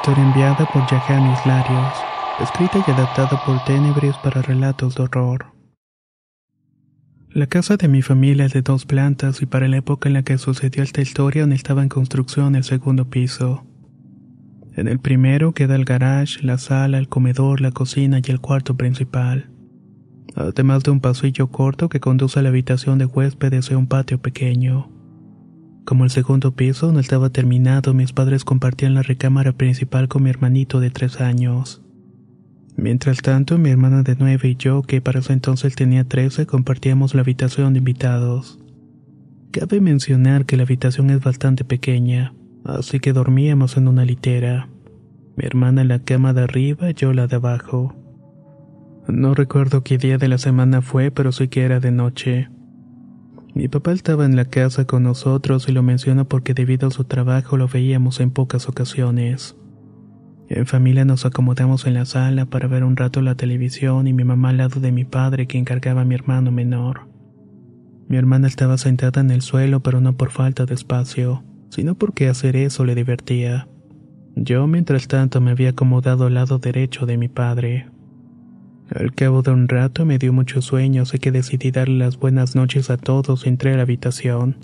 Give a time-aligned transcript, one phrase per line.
[0.00, 1.92] Historia enviada por Yajanis Larios.
[2.40, 5.44] Escrita y adaptada por Tenebris para relatos de horror.
[7.28, 10.22] La casa de mi familia es de dos plantas y para la época en la
[10.22, 13.66] que sucedió esta historia aún estaba en construcción el segundo piso.
[14.74, 18.78] En el primero queda el garage, la sala, el comedor, la cocina y el cuarto
[18.78, 19.50] principal.
[20.34, 24.18] Además de un pasillo corto que conduce a la habitación de huéspedes y un patio
[24.18, 24.99] pequeño.
[25.90, 30.30] Como el segundo piso no estaba terminado, mis padres compartían la recámara principal con mi
[30.30, 31.82] hermanito de tres años.
[32.76, 37.16] Mientras tanto, mi hermana de nueve y yo, que para ese entonces tenía trece, compartíamos
[37.16, 38.60] la habitación de invitados.
[39.50, 44.68] Cabe mencionar que la habitación es bastante pequeña, así que dormíamos en una litera.
[45.36, 47.96] Mi hermana en la cama de arriba yo la de abajo.
[49.08, 52.48] No recuerdo qué día de la semana fue, pero sí que era de noche.
[53.54, 57.04] Mi papá estaba en la casa con nosotros y lo menciono porque debido a su
[57.04, 59.56] trabajo lo veíamos en pocas ocasiones.
[60.48, 64.24] En familia nos acomodamos en la sala para ver un rato la televisión y mi
[64.24, 67.08] mamá al lado de mi padre que encargaba a mi hermano menor.
[68.08, 72.28] Mi hermana estaba sentada en el suelo pero no por falta de espacio, sino porque
[72.28, 73.68] hacer eso le divertía.
[74.36, 77.88] Yo, mientras tanto, me había acomodado al lado derecho de mi padre.
[78.94, 82.56] Al cabo de un rato me dio mucho sueño, así que decidí darle las buenas
[82.56, 84.56] noches a todos y entré a la habitación.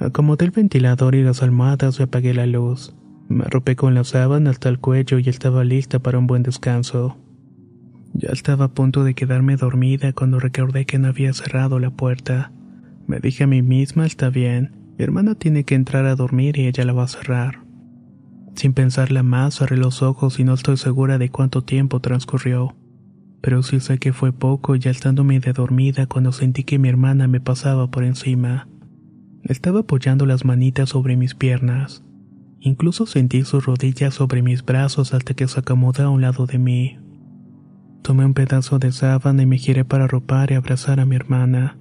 [0.00, 2.96] Acomodé el ventilador y las almohadas y apagué la luz.
[3.28, 7.16] Me arropé con la sábana hasta el cuello y estaba lista para un buen descanso.
[8.12, 12.50] Ya estaba a punto de quedarme dormida cuando recordé que no había cerrado la puerta.
[13.06, 16.66] Me dije a mí misma, está bien, mi hermana tiene que entrar a dormir y
[16.66, 17.60] ella la va a cerrar.
[18.56, 22.74] Sin pensarla más, cerré los ojos y no estoy segura de cuánto tiempo transcurrió
[23.40, 27.26] pero sí sé que fue poco ya estando medio dormida cuando sentí que mi hermana
[27.26, 28.68] me pasaba por encima.
[29.42, 32.04] Estaba apoyando las manitas sobre mis piernas.
[32.60, 36.58] Incluso sentí sus rodillas sobre mis brazos hasta que se acomodó a un lado de
[36.58, 36.98] mí.
[38.02, 41.78] Tomé un pedazo de sábana y me giré para arropar y abrazar a mi hermana.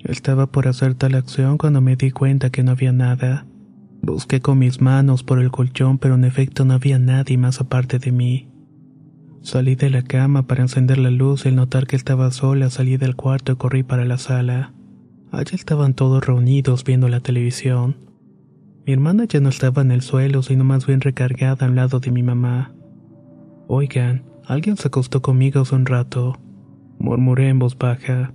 [0.00, 3.46] Estaba por hacer tal acción cuando me di cuenta que no había nada.
[4.02, 7.98] Busqué con mis manos por el colchón, pero en efecto no había nadie más aparte
[7.98, 8.51] de mí.
[9.42, 12.96] Salí de la cama para encender la luz y al notar que estaba sola salí
[12.96, 14.72] del cuarto y corrí para la sala.
[15.32, 17.96] Allí estaban todos reunidos viendo la televisión.
[18.86, 22.12] Mi hermana ya no estaba en el suelo, sino más bien recargada al lado de
[22.12, 22.72] mi mamá.
[23.66, 26.38] Oigan, alguien se acostó conmigo hace un rato,
[27.00, 28.32] murmuré en voz baja.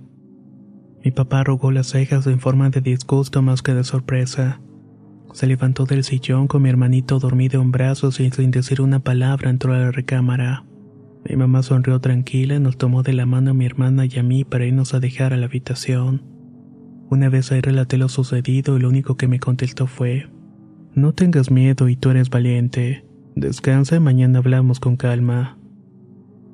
[1.02, 4.60] Mi papá arrugó las cejas en forma de disgusto más que de sorpresa.
[5.32, 9.48] Se levantó del sillón con mi hermanito dormido en brazos y sin decir una palabra
[9.48, 10.64] entró a la recámara.
[11.24, 14.22] Mi mamá sonrió tranquila y nos tomó de la mano a mi hermana y a
[14.22, 16.22] mí para irnos a dejar a la habitación.
[17.10, 20.28] Una vez ahí relaté lo sucedido y lo único que me contestó fue,
[20.94, 23.04] No tengas miedo y tú eres valiente.
[23.34, 25.58] Descansa y mañana hablamos con calma.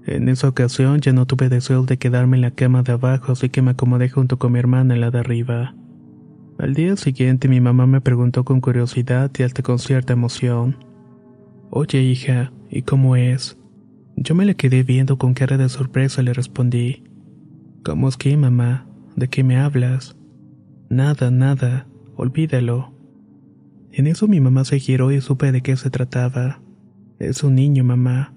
[0.06, 3.48] En esa ocasión ya no tuve deseo de quedarme en la cama de abajo, así
[3.48, 5.74] que me acomodé junto con mi hermana en la de arriba.
[6.58, 10.76] Al día siguiente mi mamá me preguntó con curiosidad y hasta con cierta emoción.
[11.70, 13.58] Oye hija, ¿y cómo es?
[14.16, 17.04] Yo me le quedé viendo con cara de sorpresa le respondí,
[17.84, 18.86] ¿Cómo es que, mamá?
[19.14, 20.16] ¿De qué me hablas?
[20.88, 22.94] Nada, nada, olvídalo.
[23.92, 26.62] En eso mi mamá se giró y supe de qué se trataba.
[27.18, 28.32] Es un niño, mamá.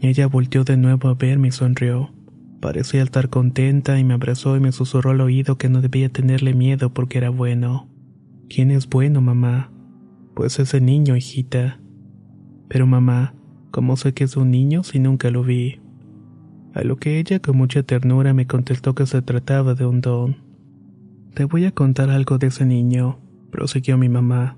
[0.00, 2.14] Ella volteó de nuevo a verme y sonrió.
[2.60, 6.54] Parecía estar contenta y me abrazó y me susurró al oído que no debía tenerle
[6.54, 7.88] miedo porque era bueno.
[8.48, 9.72] ¿Quién es bueno, mamá?
[10.34, 11.80] Pues ese niño, hijita.
[12.68, 13.34] Pero mamá,
[13.74, 15.80] ¿Cómo sé que es un niño si nunca lo vi?
[16.74, 20.36] A lo que ella con mucha ternura me contestó que se trataba de un don.
[21.34, 23.18] Te voy a contar algo de ese niño,
[23.50, 24.56] prosiguió mi mamá.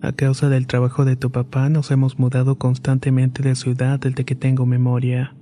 [0.00, 4.34] A causa del trabajo de tu papá nos hemos mudado constantemente de ciudad desde que
[4.34, 5.34] tengo memoria.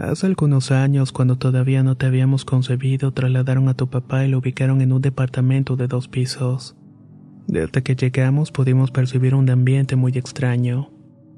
[0.00, 4.38] Hace algunos años, cuando todavía no te habíamos concebido, trasladaron a tu papá y lo
[4.38, 6.74] ubicaron en un departamento de dos pisos.
[7.46, 10.93] Desde que llegamos pudimos percibir un ambiente muy extraño.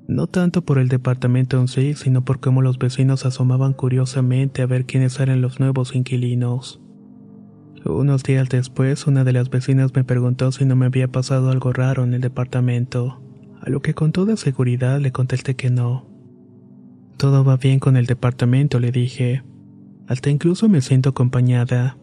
[0.09, 4.67] No tanto por el departamento en sí, sino por cómo los vecinos asomaban curiosamente a
[4.67, 6.81] ver quiénes eran los nuevos inquilinos.
[7.85, 11.73] Unos días después, una de las vecinas me preguntó si no me había pasado algo
[11.73, 13.21] raro en el departamento,
[13.61, 16.07] a lo que con toda seguridad le contesté que no.
[17.17, 19.43] Todo va bien con el departamento, le dije.
[20.07, 21.97] Hasta incluso me siento acompañada.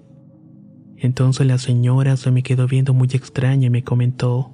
[0.97, 4.52] Entonces la señora se me quedó viendo muy extraña y me comentó,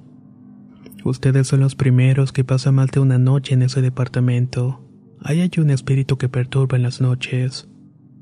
[1.04, 4.84] Ustedes son los primeros que pasan más de una noche en ese departamento.
[5.22, 7.68] Ahí hay un espíritu que perturba en las noches.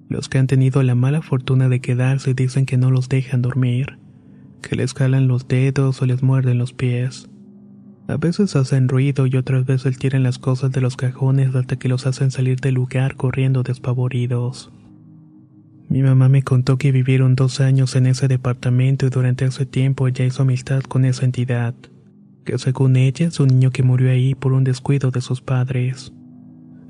[0.08, 3.98] Los que han tenido la mala fortuna de quedarse dicen que no los dejan dormir,
[4.62, 7.28] que les jalan los dedos o les muerden los pies.
[8.06, 11.88] A veces hacen ruido y otras veces tiran las cosas de los cajones hasta que
[11.88, 14.72] los hacen salir del lugar corriendo despavoridos.
[15.88, 20.06] Mi mamá me contó que vivieron dos años en ese departamento y durante ese tiempo
[20.06, 21.74] ella hizo amistad con esa entidad
[22.48, 26.14] que según ella es un niño que murió ahí por un descuido de sus padres.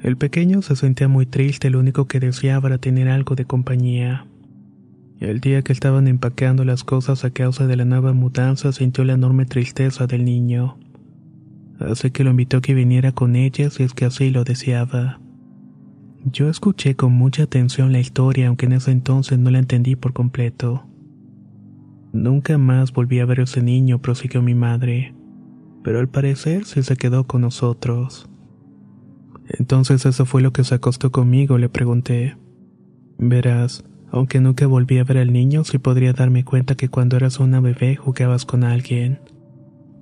[0.00, 4.24] El pequeño se sentía muy triste, lo único que deseaba era tener algo de compañía.
[5.18, 9.14] El día que estaban empacando las cosas a causa de la nueva mudanza sintió la
[9.14, 10.78] enorme tristeza del niño.
[11.80, 15.18] Así que lo invitó a que viniera con ella si es que así lo deseaba.
[16.24, 20.12] Yo escuché con mucha atención la historia, aunque en ese entonces no la entendí por
[20.12, 20.84] completo.
[22.12, 25.17] Nunca más volví a ver a ese niño, prosiguió mi madre
[25.82, 28.28] pero al parecer sí se quedó con nosotros.
[29.48, 32.36] Entonces eso fue lo que se acostó conmigo, le pregunté.
[33.18, 37.40] Verás, aunque nunca volví a ver al niño, sí podría darme cuenta que cuando eras
[37.40, 39.20] una bebé jugabas con alguien.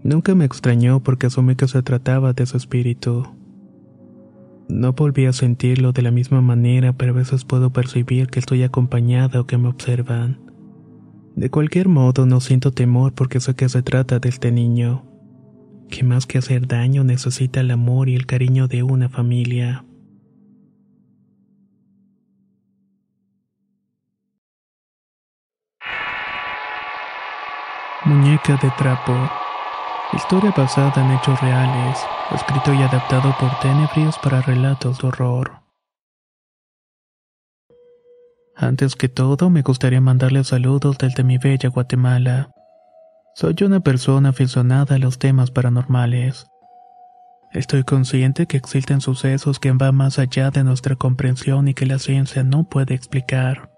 [0.02, 3.26] Nunca me extrañó porque asumí que se trataba de su espíritu.
[4.68, 8.64] No volví a sentirlo de la misma manera, pero a veces puedo percibir que estoy
[8.64, 10.40] acompañada o que me observan.
[11.36, 15.04] De cualquier modo, no siento temor porque sé que se trata de este niño
[15.90, 19.84] que más que hacer daño necesita el amor y el cariño de una familia.
[28.04, 29.12] Muñeca de trapo.
[30.12, 31.98] Historia basada en hechos reales,
[32.32, 35.66] escrito y adaptado por Tenebrios para relatos de horror.
[38.54, 42.55] Antes que todo, me gustaría mandarle saludos desde mi bella Guatemala.
[43.38, 46.46] Soy una persona aficionada a los temas paranormales.
[47.52, 51.98] Estoy consciente que existen sucesos que van más allá de nuestra comprensión y que la
[51.98, 53.70] ciencia no puede explicar.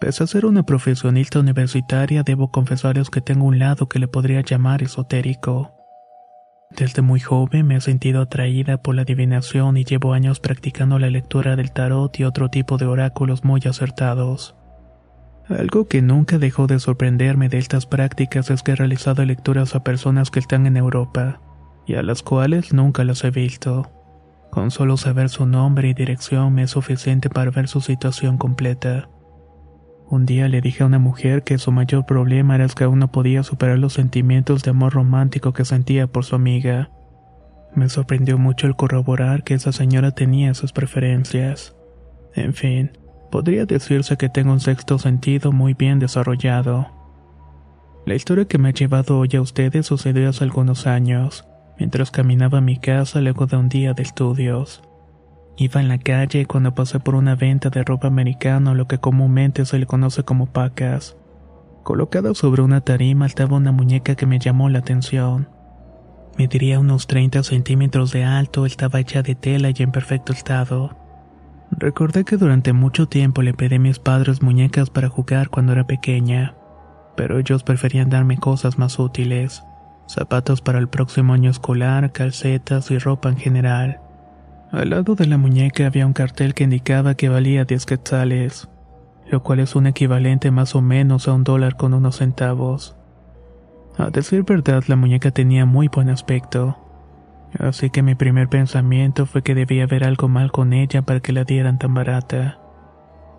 [0.00, 4.40] Pese a ser una profesionista universitaria, debo confesarles que tengo un lado que le podría
[4.40, 5.72] llamar esotérico.
[6.76, 11.10] Desde muy joven me he sentido atraída por la adivinación y llevo años practicando la
[11.10, 14.56] lectura del tarot y otro tipo de oráculos muy acertados.
[15.48, 19.84] Algo que nunca dejó de sorprenderme de estas prácticas es que he realizado lecturas a
[19.84, 21.40] personas que están en Europa,
[21.86, 23.90] y a las cuales nunca las he visto.
[24.50, 29.08] Con solo saber su nombre y dirección me es suficiente para ver su situación completa.
[30.08, 33.10] Un día le dije a una mujer que su mayor problema era que aún no
[33.10, 36.90] podía superar los sentimientos de amor romántico que sentía por su amiga.
[37.74, 41.74] Me sorprendió mucho el corroborar que esa señora tenía esas preferencias.
[42.34, 42.92] En fin,
[43.34, 46.86] Podría decirse que tengo un sexto sentido muy bien desarrollado.
[48.06, 51.44] La historia que me ha llevado hoy a ustedes sucedió hace algunos años,
[51.76, 54.84] mientras caminaba a mi casa luego de un día de estudios.
[55.56, 59.64] Iba en la calle cuando pasé por una venta de ropa americana, lo que comúnmente
[59.64, 61.16] se le conoce como pacas.
[61.82, 65.48] Colocada sobre una tarima estaba una muñeca que me llamó la atención.
[66.38, 71.03] Mediría unos 30 centímetros de alto, estaba hecha de tela y en perfecto estado.
[71.84, 75.86] Recordé que durante mucho tiempo le pedí a mis padres muñecas para jugar cuando era
[75.86, 76.54] pequeña,
[77.14, 79.62] pero ellos preferían darme cosas más útiles,
[80.08, 84.00] zapatos para el próximo año escolar, calcetas y ropa en general.
[84.72, 88.66] Al lado de la muñeca había un cartel que indicaba que valía 10 quetzales,
[89.30, 92.96] lo cual es un equivalente más o menos a un dólar con unos centavos.
[93.98, 96.78] A decir verdad, la muñeca tenía muy buen aspecto.
[97.58, 101.32] Así que mi primer pensamiento fue que debía haber algo mal con ella para que
[101.32, 102.58] la dieran tan barata.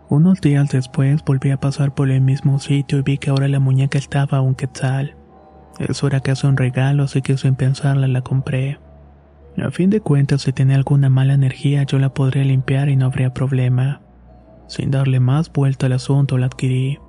[0.08, 3.60] Unos días después volví a pasar por el mismo sitio y vi que ahora la
[3.60, 5.16] muñeca estaba a un quetzal.
[5.80, 8.80] Eso era casi un regalo, así que sin pensarla la compré.
[9.58, 13.08] A fin de cuentas, si tenía alguna mala energía, yo la podría limpiar y no
[13.08, 14.02] habría problema.
[14.68, 17.00] Sin darle más vuelta al asunto, la adquirí.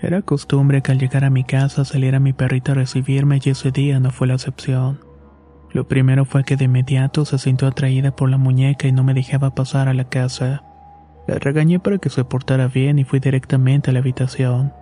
[0.00, 3.70] Era costumbre que al llegar a mi casa saliera mi perrita a recibirme y ese
[3.70, 5.11] día no fue la excepción.
[5.72, 9.14] Lo primero fue que de inmediato se sintió atraída por la muñeca y no me
[9.14, 10.62] dejaba pasar a la casa.
[11.26, 14.72] La regañé para que se portara bien y fui directamente a la habitación.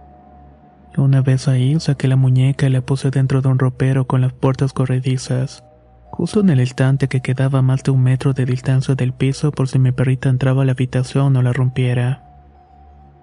[0.97, 4.33] Una vez ahí saqué la muñeca y la puse dentro de un ropero con las
[4.33, 5.63] puertas corredizas,
[6.11, 9.69] justo en el estante que quedaba más de un metro de distancia del piso por
[9.69, 12.25] si mi perrita entraba a la habitación o la rompiera.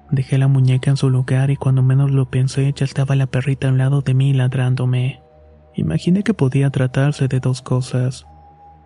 [0.09, 3.67] Dejé la muñeca en su lugar y cuando menos lo pensé ya estaba la perrita
[3.67, 5.26] al lado de mí ladrándome.
[5.77, 8.25] Imaginé que podía tratarse de dos cosas.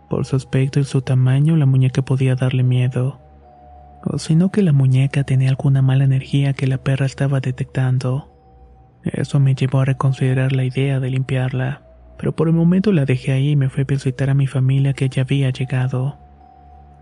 [0.09, 3.21] Por su aspecto y su tamaño la muñeca podía darle miedo.
[4.03, 8.27] O sino que la muñeca tenía alguna mala energía que la perra estaba detectando.
[9.03, 11.81] Eso me llevó a reconsiderar la idea de limpiarla,
[12.17, 14.91] pero por el momento la dejé ahí y me fui a visitar a mi familia
[14.91, 16.19] que ya había llegado.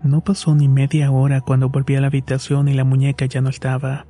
[0.04, 3.50] No pasó ni media hora cuando volví a la habitación y la muñeca ya no
[3.50, 4.06] estaba.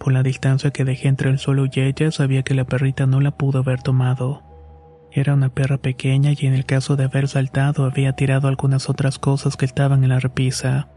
[0.00, 3.20] Por la distancia que dejé entre el suelo y ella sabía que la perrita no
[3.20, 4.47] la pudo haber tomado.
[5.12, 9.18] Era una perra pequeña y en el caso de haber saltado había tirado algunas otras
[9.18, 10.88] cosas que estaban en la repisa.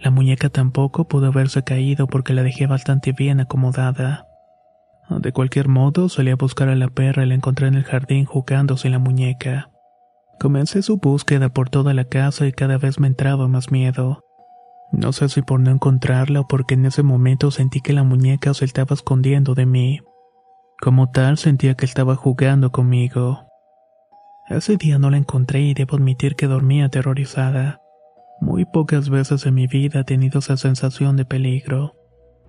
[0.00, 4.26] La muñeca tampoco pudo haberse caído porque la dejé bastante bien acomodada.
[5.08, 8.24] De cualquier modo, salí a buscar a la perra y la encontré en el jardín
[8.24, 9.70] jugando sin la muñeca.
[10.40, 14.24] Comencé su búsqueda por toda la casa y cada vez me entraba más miedo.
[14.90, 18.52] No sé si por no encontrarla o porque en ese momento sentí que la muñeca
[18.54, 20.00] se estaba escondiendo de mí.
[20.82, 23.46] Como tal, sentía que estaba jugando conmigo.
[24.50, 27.80] Ese día no la encontré y debo admitir que dormía aterrorizada.
[28.42, 31.94] Muy pocas veces en mi vida he tenido esa sensación de peligro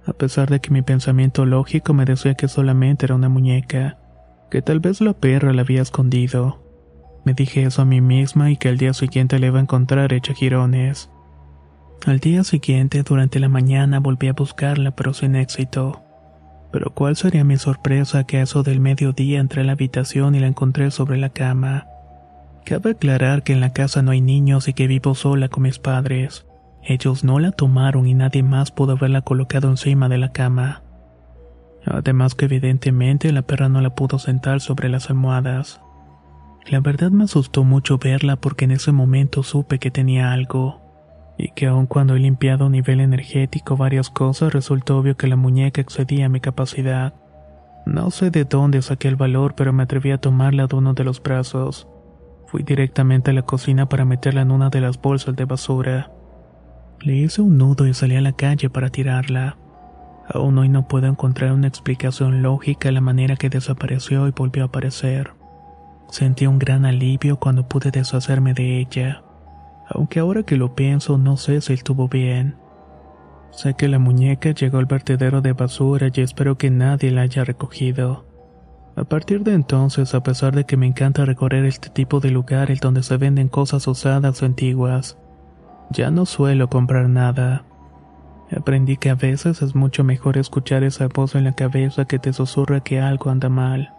[0.06, 3.98] a pesar de que mi pensamiento lógico me decía que solamente era una muñeca,
[4.50, 6.62] que tal vez la perra la había escondido.
[7.26, 10.12] Me dije eso a mí misma y que al día siguiente la iba a encontrar
[10.12, 11.10] hecha girones.
[12.06, 16.03] Al día siguiente, durante la mañana, volví a buscarla, pero sin éxito.
[16.74, 20.40] Pero cuál sería mi sorpresa que a eso del mediodía entré a la habitación y
[20.40, 21.86] la encontré sobre la cama.
[22.66, 25.78] Cabe aclarar que en la casa no hay niños y que vivo sola con mis
[25.78, 26.48] padres.
[26.82, 30.82] Ellos no la tomaron y nadie más pudo haberla colocado encima de la cama.
[31.86, 35.80] Además que evidentemente la perra no la pudo sentar sobre las almohadas.
[36.66, 40.82] La verdad me asustó mucho verla porque en ese momento supe que tenía algo,
[41.38, 45.36] y que aun cuando he limpiado a nivel energético varias cosas resultó obvio que la
[45.36, 47.14] muñeca excedía mi capacidad.
[47.86, 51.04] No sé de dónde saqué el valor pero me atreví a tomarla de uno de
[51.04, 51.88] los brazos.
[52.48, 56.12] Fui directamente a la cocina para meterla en una de las bolsas de basura.
[57.00, 59.58] Le hice un nudo y salí a la calle para tirarla.
[60.30, 64.64] Aún hoy no puedo encontrar una explicación lógica a la manera que desapareció y volvió
[64.64, 65.32] a aparecer.
[66.10, 69.24] Sentí un gran alivio cuando pude deshacerme de ella,
[69.88, 72.58] aunque ahora que lo pienso no sé si estuvo bien.
[73.52, 77.44] Sé que la muñeca llegó al vertedero de basura y espero que nadie la haya
[77.44, 78.26] recogido.
[78.96, 82.80] A partir de entonces, a pesar de que me encanta recorrer este tipo de lugares
[82.80, 85.18] donde se venden cosas usadas o antiguas,
[85.90, 87.66] ya no suelo comprar nada.
[88.56, 92.34] Aprendí que a veces es mucho mejor escuchar esa voz en la cabeza que te
[92.34, 93.94] susurra que algo anda mal.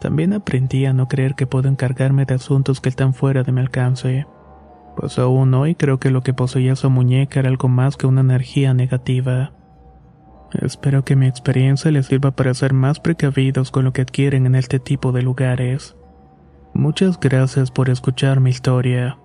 [0.00, 3.60] También aprendí a no creer que puedo encargarme de asuntos que están fuera de mi
[3.60, 4.26] alcance.
[4.96, 8.20] Pues aún hoy creo que lo que poseía su muñeca era algo más que una
[8.20, 9.52] energía negativa.
[10.52, 14.54] Espero que mi experiencia les sirva para ser más precavidos con lo que adquieren en
[14.54, 15.96] este tipo de lugares.
[16.74, 19.18] Muchas gracias por escuchar mi historia.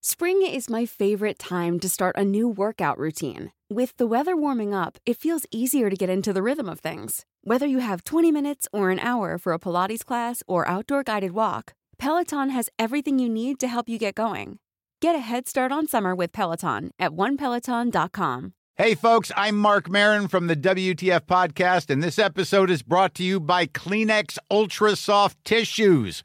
[0.00, 3.52] Spring is my favorite time to start a new workout routine.
[3.68, 7.26] With the weather warming up, it feels easier to get into the rhythm of things.
[7.48, 11.30] Whether you have 20 minutes or an hour for a Pilates class or outdoor guided
[11.30, 14.58] walk, Peloton has everything you need to help you get going.
[15.00, 18.52] Get a head start on summer with Peloton at onepeloton.com.
[18.74, 23.22] Hey, folks, I'm Mark Marin from the WTF Podcast, and this episode is brought to
[23.22, 26.24] you by Kleenex Ultra Soft Tissues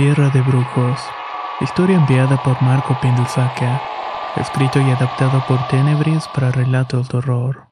[0.00, 0.98] Tierra de Brujos.
[1.60, 3.82] Historia enviada por Marco Pendelsaca.
[4.34, 7.68] Escrito y adaptado por Tenebris para relatos de horror.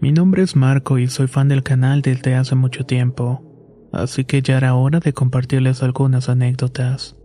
[0.00, 4.40] Mi nombre es Marco y soy fan del canal desde hace mucho tiempo, así que
[4.40, 7.16] ya era hora de compartirles algunas anécdotas.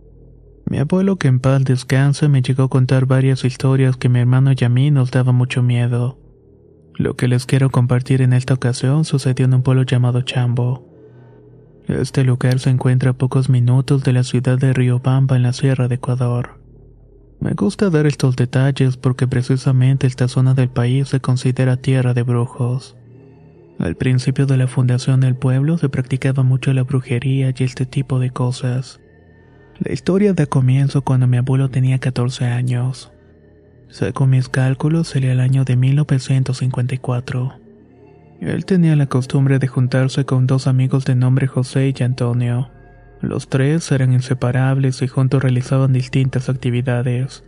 [0.66, 4.50] Mi abuelo que en paz descanse me llegó a contar varias historias que mi hermano
[4.58, 6.18] y a mí nos daba mucho miedo.
[6.96, 10.91] Lo que les quiero compartir en esta ocasión sucedió en un pueblo llamado Chambo.
[12.00, 15.88] Este lugar se encuentra a pocos minutos de la ciudad de Riobamba en la Sierra
[15.88, 16.58] de Ecuador.
[17.38, 22.22] Me gusta dar estos detalles porque precisamente esta zona del país se considera tierra de
[22.22, 22.96] brujos.
[23.78, 28.18] Al principio de la fundación del pueblo se practicaba mucho la brujería y este tipo
[28.18, 29.00] de cosas.
[29.78, 33.12] La historia da comienzo cuando mi abuelo tenía 14 años.
[33.90, 37.61] Según mis cálculos, sería el año de 1954.
[38.42, 42.72] Él tenía la costumbre de juntarse con dos amigos de nombre José y Antonio.
[43.20, 47.44] Los tres eran inseparables y juntos realizaban distintas actividades.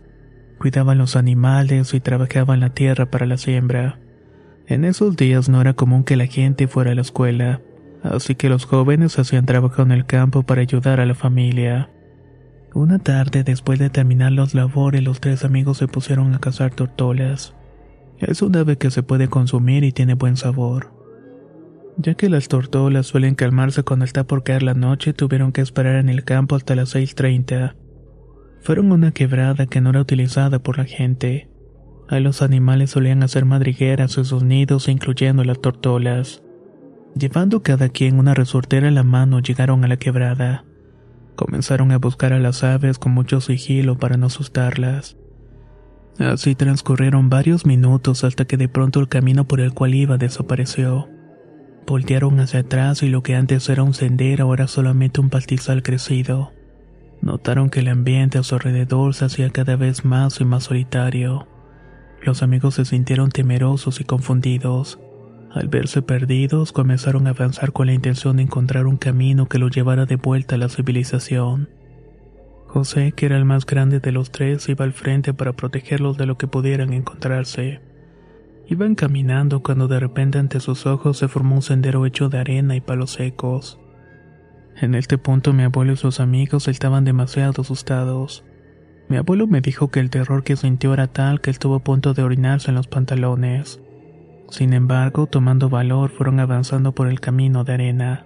[0.57, 3.99] Cuidaban los animales y trabajaban la tierra para la siembra.
[4.67, 7.59] En esos días no era común que la gente fuera a la escuela,
[8.01, 11.89] así que los jóvenes hacían trabajo en el campo para ayudar a la familia.
[12.73, 17.53] Una tarde, después de terminar los labores, los tres amigos se pusieron a cazar tortolas.
[18.19, 20.93] Es un ave que se puede consumir y tiene buen sabor.
[21.97, 25.95] Ya que las tortolas suelen calmarse cuando está por caer la noche, tuvieron que esperar
[25.95, 27.75] en el campo hasta las 6.30.
[28.61, 31.49] Fueron una quebrada que no era utilizada por la gente.
[32.09, 36.43] Ahí los animales solían hacer madrigueras en sus nidos, incluyendo las tortolas.
[37.17, 40.65] Llevando cada quien una resortera en la mano, llegaron a la quebrada.
[41.35, 45.17] Comenzaron a buscar a las aves con mucho sigilo para no asustarlas.
[46.19, 51.09] Así transcurrieron varios minutos hasta que de pronto el camino por el cual iba desapareció.
[51.85, 56.51] Voltearon hacia atrás y lo que antes era un sendero era solamente un pastizal crecido.
[57.21, 61.47] Notaron que el ambiente a su alrededor se hacía cada vez más y más solitario.
[62.23, 64.99] Los amigos se sintieron temerosos y confundidos.
[65.51, 69.71] Al verse perdidos, comenzaron a avanzar con la intención de encontrar un camino que los
[69.71, 71.69] llevara de vuelta a la civilización.
[72.75, 76.25] José, que era el más grande de los tres, iba al frente para protegerlos de
[76.25, 77.79] lo que pudieran encontrarse.
[78.67, 82.75] Iban caminando cuando de repente ante sus ojos se formó un sendero hecho de arena
[82.75, 83.79] y palos secos.
[84.75, 88.43] En este punto mi abuelo y sus amigos estaban demasiado asustados.
[89.07, 92.13] Mi abuelo me dijo que el terror que sintió era tal que estuvo a punto
[92.13, 93.79] de orinarse en los pantalones.
[94.49, 98.25] Sin embargo, tomando valor, fueron avanzando por el camino de arena.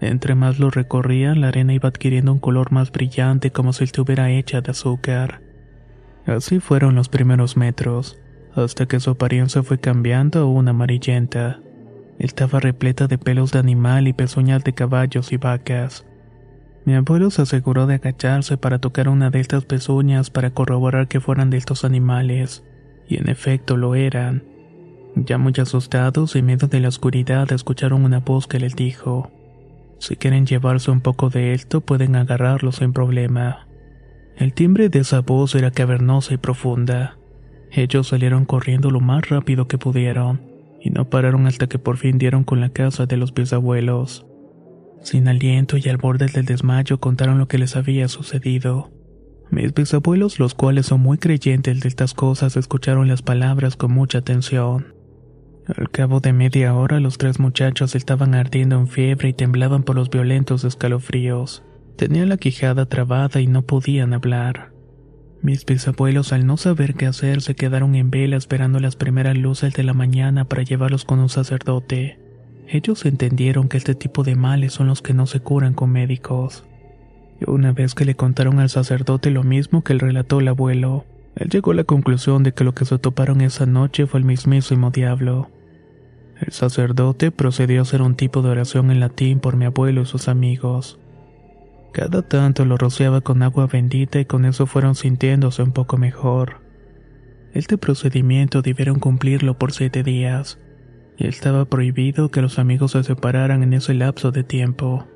[0.00, 4.30] Entre más lo recorrían, la arena iba adquiriendo un color más brillante como si estuviera
[4.30, 5.42] hecha de azúcar.
[6.26, 8.18] Así fueron los primeros metros,
[8.54, 11.60] hasta que su apariencia fue cambiando a una amarillenta.
[12.18, 16.06] Estaba repleta de pelos de animal y pezuñas de caballos y vacas.
[16.84, 21.20] Mi abuelo se aseguró de agacharse para tocar una de estas pezuñas para corroborar que
[21.20, 22.64] fueran de estos animales,
[23.06, 24.44] y en efecto lo eran.
[25.14, 29.30] Ya muy asustados, en medio de la oscuridad, escucharon una voz que les dijo:
[30.00, 33.68] Si quieren llevarse un poco de esto, pueden agarrarlo sin problema.
[34.34, 37.18] El timbre de esa voz era cavernosa y profunda.
[37.70, 40.40] Ellos salieron corriendo lo más rápido que pudieron,
[40.80, 44.26] y no pararon hasta que por fin dieron con la casa de los bisabuelos.
[45.02, 48.90] Sin aliento y al borde del desmayo contaron lo que les había sucedido.
[49.50, 54.18] Mis bisabuelos, los cuales son muy creyentes de estas cosas, escucharon las palabras con mucha
[54.18, 54.94] atención.
[55.76, 59.94] Al cabo de media hora los tres muchachos estaban ardiendo en fiebre y temblaban por
[59.94, 61.62] los violentos escalofríos.
[61.96, 64.72] Tenían la quijada trabada y no podían hablar.
[65.42, 69.72] Mis bisabuelos al no saber qué hacer se quedaron en vela esperando las primeras luces
[69.74, 72.18] de la mañana para llevarlos con un sacerdote.
[72.66, 76.64] Ellos entendieron que este tipo de males son los que no se curan con médicos.
[77.46, 81.04] Una vez que le contaron al sacerdote lo mismo que le relató el abuelo,
[81.36, 84.26] él llegó a la conclusión de que lo que se toparon esa noche fue el
[84.26, 85.48] mismísimo diablo.
[86.40, 90.06] El sacerdote procedió a hacer un tipo de oración en latín por mi abuelo y
[90.06, 90.98] sus amigos.
[91.92, 96.60] Cada tanto lo rociaba con agua bendita y con eso fueron sintiéndose un poco mejor.
[97.52, 100.58] Este procedimiento debieron cumplirlo por siete días,
[101.18, 105.06] y estaba prohibido que los amigos se separaran en ese lapso de tiempo.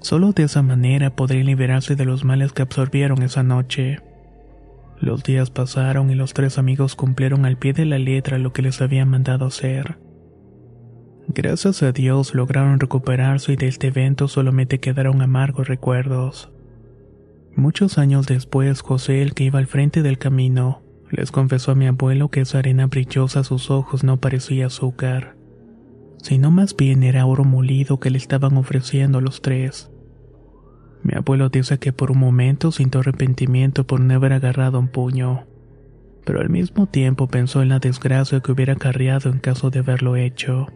[0.00, 4.00] Solo de esa manera podrían liberarse de los males que absorbieron esa noche.
[5.00, 8.62] Los días pasaron y los tres amigos cumplieron al pie de la letra lo que
[8.62, 9.96] les habían mandado hacer.
[11.34, 16.50] Gracias a Dios lograron recuperarse y de este evento solamente quedaron amargos recuerdos.
[17.54, 21.86] Muchos años después, José, el que iba al frente del camino, les confesó a mi
[21.86, 25.36] abuelo que esa arena brillosa a sus ojos no parecía azúcar,
[26.22, 29.90] sino más bien era oro molido que le estaban ofreciendo los tres.
[31.02, 35.46] Mi abuelo dice que por un momento sintió arrepentimiento por no haber agarrado un puño,
[36.24, 40.16] pero al mismo tiempo pensó en la desgracia que hubiera acarreado en caso de haberlo
[40.16, 40.68] hecho.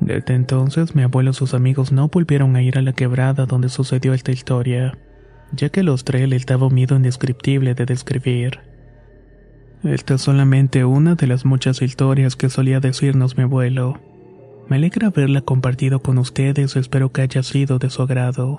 [0.00, 3.68] Desde entonces mi abuelo y sus amigos no volvieron a ir a la quebrada donde
[3.68, 4.96] sucedió esta historia,
[5.52, 8.60] ya que los tres les daba un miedo indescriptible de describir.
[9.84, 14.00] Esta es solamente una de las muchas historias que solía decirnos mi abuelo.
[14.68, 18.58] Me alegra haberla compartido con ustedes, espero que haya sido de su agrado.